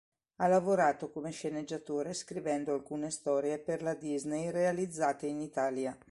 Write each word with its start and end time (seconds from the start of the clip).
Ha 0.37 0.47
lavorato 0.47 1.11
come 1.11 1.29
sceneggiatore 1.29 2.15
scrivendo 2.15 2.73
alcune 2.73 3.11
storie 3.11 3.59
per 3.59 3.83
la 3.83 3.93
Disney 3.93 4.49
realizzate 4.49 5.27
in 5.27 5.39
Italia. 5.39 5.95